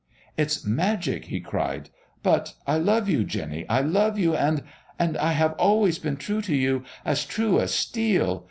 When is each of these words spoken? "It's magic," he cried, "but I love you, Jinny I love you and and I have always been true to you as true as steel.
"It's 0.35 0.65
magic," 0.65 1.25
he 1.25 1.39
cried, 1.39 1.91
"but 2.23 2.55
I 2.65 2.79
love 2.79 3.07
you, 3.07 3.23
Jinny 3.23 3.67
I 3.69 3.81
love 3.81 4.17
you 4.17 4.35
and 4.35 4.63
and 4.97 5.15
I 5.15 5.33
have 5.33 5.53
always 5.59 5.99
been 5.99 6.17
true 6.17 6.41
to 6.41 6.55
you 6.55 6.83
as 7.05 7.23
true 7.23 7.59
as 7.59 7.71
steel. 7.71 8.39